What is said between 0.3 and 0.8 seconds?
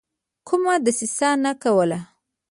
کومه